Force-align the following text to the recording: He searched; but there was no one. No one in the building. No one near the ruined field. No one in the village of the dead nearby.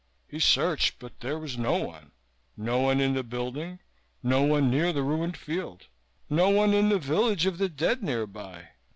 He 0.27 0.39
searched; 0.39 0.95
but 0.97 1.19
there 1.19 1.37
was 1.37 1.59
no 1.59 1.75
one. 1.75 2.11
No 2.57 2.79
one 2.79 2.99
in 2.99 3.13
the 3.13 3.21
building. 3.21 3.81
No 4.23 4.41
one 4.41 4.67
near 4.71 4.91
the 4.91 5.03
ruined 5.03 5.37
field. 5.37 5.89
No 6.27 6.49
one 6.49 6.73
in 6.73 6.89
the 6.89 6.97
village 6.97 7.45
of 7.45 7.59
the 7.59 7.69
dead 7.69 8.01
nearby. 8.01 8.69